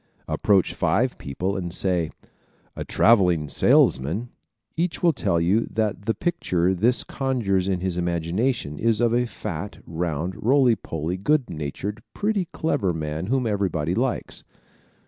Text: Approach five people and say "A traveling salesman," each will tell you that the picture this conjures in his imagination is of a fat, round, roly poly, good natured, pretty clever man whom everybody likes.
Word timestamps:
Approach 0.27 0.73
five 0.73 1.15
people 1.19 1.55
and 1.55 1.71
say 1.71 2.09
"A 2.75 2.83
traveling 2.83 3.49
salesman," 3.49 4.29
each 4.75 5.03
will 5.03 5.13
tell 5.13 5.39
you 5.39 5.67
that 5.69 6.05
the 6.05 6.15
picture 6.15 6.73
this 6.73 7.03
conjures 7.03 7.67
in 7.67 7.81
his 7.81 7.97
imagination 7.99 8.79
is 8.79 8.99
of 8.99 9.13
a 9.13 9.27
fat, 9.27 9.77
round, 9.85 10.33
roly 10.43 10.75
poly, 10.75 11.17
good 11.17 11.51
natured, 11.51 12.01
pretty 12.15 12.45
clever 12.51 12.93
man 12.93 13.27
whom 13.27 13.45
everybody 13.45 13.93
likes. 13.93 14.43